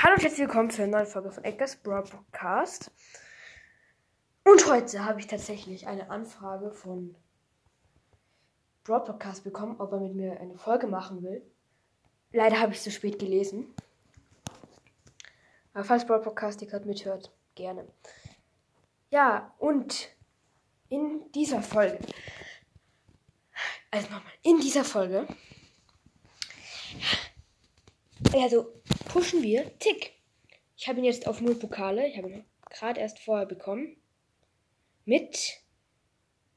[0.00, 2.92] Hallo und herzlich willkommen zu einer neuen Folge von Edgar's Broad Podcast.
[4.44, 7.16] Und heute habe ich tatsächlich eine Anfrage von
[8.84, 11.42] Broad Podcast bekommen, ob er mit mir eine Folge machen will.
[12.30, 13.74] Leider habe ich es zu spät gelesen.
[15.74, 17.84] Aber falls Broad Podcast die gerade mithört, gerne.
[19.10, 20.10] Ja, und
[20.90, 21.98] in dieser Folge,
[23.90, 25.26] also nochmal, in dieser Folge,
[28.32, 28.72] also
[29.08, 30.12] pushen wir Tick.
[30.76, 32.06] Ich habe ihn jetzt auf null Pokale.
[32.06, 33.96] Ich habe ihn gerade erst vorher bekommen.
[35.04, 35.60] Mit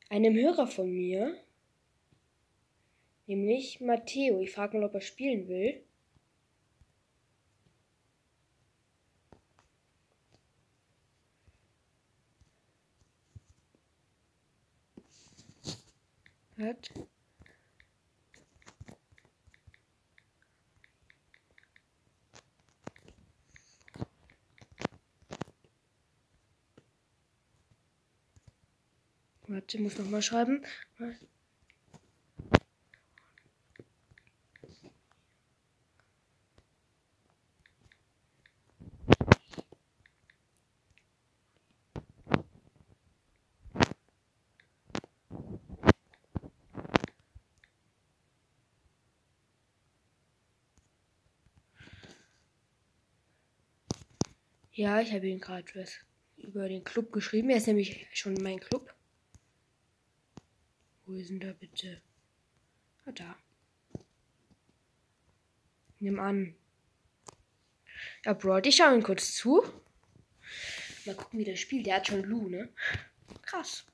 [0.09, 1.35] einem Hörer von mir.
[3.25, 4.41] Nämlich Matteo.
[4.41, 5.83] Ich frage mal, ob er spielen will.
[16.59, 16.91] Hat.
[29.71, 30.65] Warte, muss noch mal schreiben.
[54.73, 55.63] Ja, ich habe ihn gerade
[56.35, 57.49] über den Club geschrieben.
[57.51, 58.80] Er ist nämlich schon mein Club.
[61.11, 62.01] Wo ist denn da bitte?
[63.05, 63.35] Ah, da.
[65.99, 66.55] Nimm an.
[68.23, 69.61] Ja, Broad, ich schaue ihn kurz zu.
[71.05, 71.85] Mal gucken, wie der spielt.
[71.85, 72.69] Der hat schon Lu, ne?
[73.41, 73.85] Krass.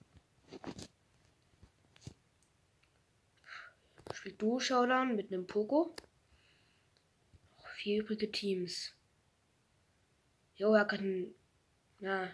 [4.14, 5.95] Spielt du Showdown mit einem Poco.
[7.58, 8.94] Noch vier übrige Teams.
[10.56, 11.34] Jo, er hat einen.
[12.00, 12.30] Na.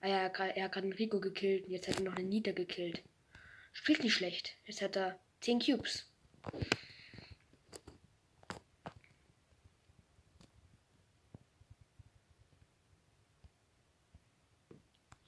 [0.00, 2.52] Ah ja, er hat gerade einen Rico gekillt und jetzt hat er noch einen Nita
[2.52, 3.02] gekillt.
[3.76, 4.56] Spielt nicht schlecht.
[4.64, 6.10] Jetzt hat er 10 Cubes.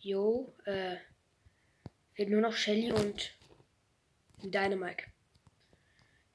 [0.00, 0.96] Jo, äh.
[2.14, 3.36] Fehlt nur noch Shelly und
[4.42, 5.04] Dynamite.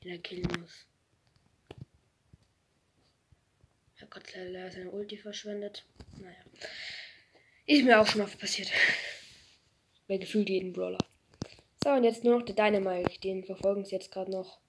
[0.03, 0.85] Den er killen muss.
[3.99, 5.83] Hab grad leider seine Ulti verschwendet.
[6.19, 6.37] Naja.
[7.65, 8.71] Ist mir auch schon oft passiert.
[10.07, 10.99] Bei gefühlt jeden Brawler.
[11.83, 13.19] So, und jetzt nur noch der Dynamite.
[13.19, 14.59] Den verfolgen sie jetzt gerade noch.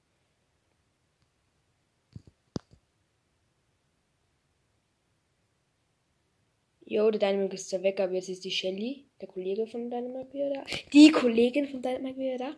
[6.87, 10.33] Jo, der Dynamite ist ja weg, aber jetzt ist die Shelly, der Kollege von Dynamite
[10.33, 10.65] wieder da.
[10.93, 12.57] Die Kollegin von Dynamite wieder da.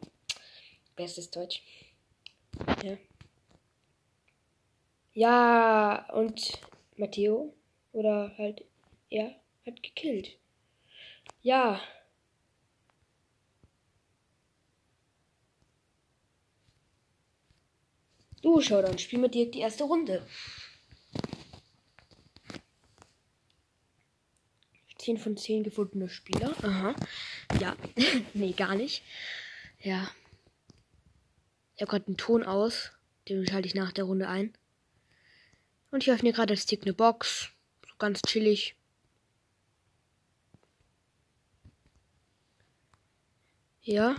[0.97, 1.63] Bestes Deutsch.
[2.83, 2.97] Ja.
[5.13, 6.61] Ja, und
[6.97, 7.55] Matteo,
[7.93, 8.65] oder halt,
[9.11, 9.35] er
[9.67, 10.39] hat gekillt.
[11.43, 11.81] Ja.
[18.47, 20.25] Du, schau, dann spielen wir direkt die erste Runde.
[24.99, 26.55] 10 von 10 gefundene Spieler.
[26.63, 26.95] Aha.
[27.61, 27.77] Ja.
[28.35, 29.03] nee, gar nicht.
[29.83, 30.09] Ja.
[31.75, 32.93] Ich habe gerade einen Ton aus.
[33.29, 34.57] Den schalte ich nach der Runde ein.
[35.91, 37.51] Und ich öffne gerade als Tick eine Box.
[37.85, 38.77] So ganz chillig.
[43.83, 44.15] Ja.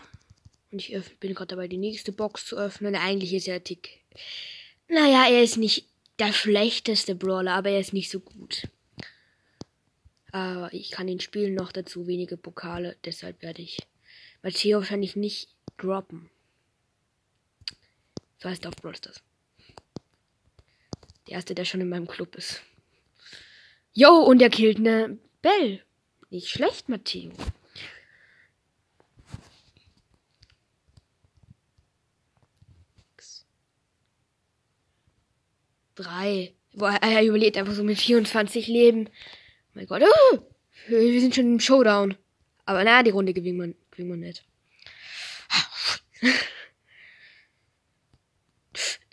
[0.78, 2.96] Und ich bin gerade dabei, die nächste Box zu öffnen.
[2.96, 4.04] Eigentlich ist er Tick
[4.88, 5.86] naja, er ist nicht
[6.20, 8.68] der schlechteste Brawler, aber er ist nicht so gut.
[10.32, 13.78] Aber ich kann ihn spielen noch dazu wenige Pokale, deshalb werde ich
[14.44, 16.30] Matteo wahrscheinlich nicht droppen.
[18.40, 19.22] So heißt auf Brawl Stars.
[21.28, 22.62] Der erste, der schon in meinem Club ist.
[23.94, 25.84] Yo, und er killt ne Bell.
[26.30, 27.32] Nicht schlecht, Matteo.
[35.97, 36.53] Drei.
[36.74, 39.09] Boah, er überlebt einfach so mit 24 Leben.
[39.09, 40.03] Oh mein Gott.
[40.03, 40.40] Oh,
[40.88, 42.16] wir sind schon im Showdown.
[42.66, 44.46] Aber na, die Runde gewinnen wir, gewinnen wir nicht.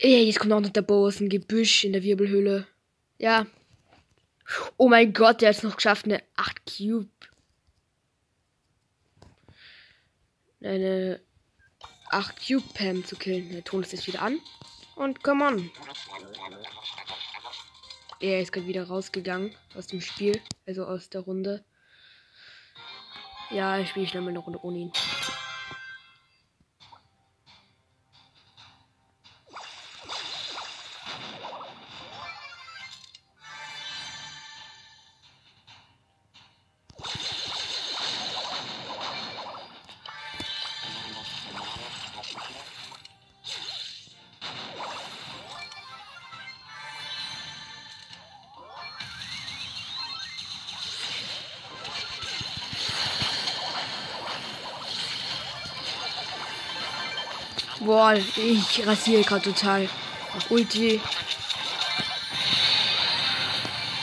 [0.00, 2.66] Ja, jetzt kommt auch noch der Bo aus dem Gebüsch in der Wirbelhöhle.
[3.18, 3.46] Ja.
[4.76, 7.08] Oh mein Gott, der hat es noch geschafft, eine 8 Cube.
[10.60, 11.20] Eine
[12.10, 13.50] 8 Cube Pam zu killen.
[13.50, 14.38] Der Ton ist jetzt wieder an.
[14.96, 15.70] Und come on.
[18.20, 21.64] Er ist gerade wieder rausgegangen aus dem Spiel, also aus der Runde.
[23.50, 24.92] Ja, ich spiele schnell mal eine Runde ohne ihn.
[57.84, 59.88] Boah, ich rasiere gerade total.
[60.36, 61.00] Auf Ulti.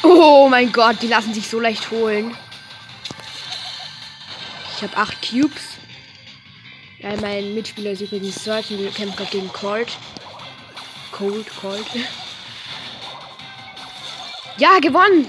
[0.03, 2.35] Oh mein Gott, die lassen sich so leicht holen.
[4.75, 5.77] Ich habe acht Cubes.
[6.99, 9.91] Ja, mein Mitspieler ist übrigens Search wir kämpfen gerade gegen Cold.
[11.11, 11.85] Cold, Cold.
[14.57, 15.27] Ja, gewonnen!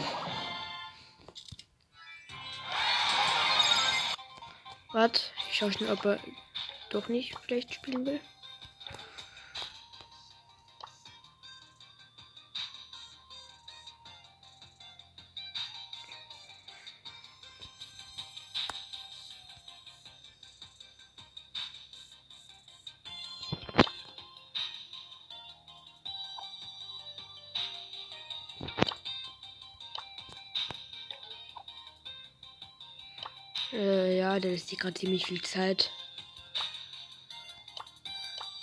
[4.92, 6.18] Warte, ich schaue schnell, ob er
[6.90, 8.20] doch nicht vielleicht spielen will.
[33.72, 35.90] Äh, ja, da ist die gerade ziemlich viel Zeit.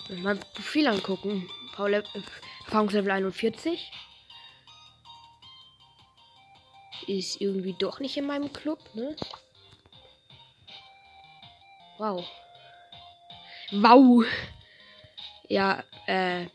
[0.09, 1.49] Mal Profil angucken.
[1.73, 2.03] Paul äh,
[2.65, 3.91] Erfahrungslevel 41.
[7.07, 9.15] Ist irgendwie doch nicht in meinem Club, ne?
[11.97, 12.25] Wow.
[13.71, 14.25] Wow.
[15.47, 16.47] Ja, äh.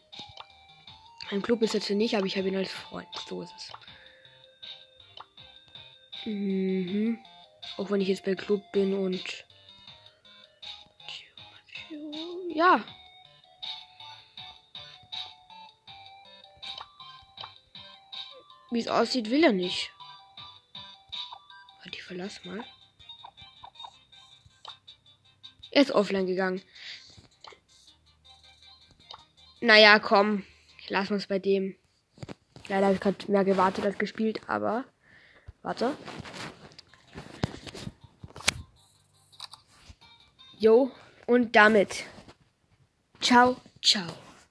[1.31, 3.09] Ein Club ist jetzt nicht, aber ich habe ihn als Freund.
[3.29, 3.73] So ist es.
[6.27, 7.19] Mhm.
[7.77, 9.45] Auch wenn ich jetzt bei Club bin und.
[12.55, 12.85] Ja.
[18.71, 19.91] Wie es aussieht, will er nicht.
[21.83, 22.65] Warte, ich verlass mal.
[25.71, 26.63] Er ist offline gegangen.
[29.61, 30.45] Naja, komm.
[30.89, 31.77] Lass uns bei dem.
[32.69, 34.85] Leider habe ich gerade mehr gewartet als gespielt, aber.
[35.63, 35.97] Warte.
[40.59, 40.91] Jo,
[41.27, 42.05] und damit.
[43.21, 44.24] Ciao, ciao.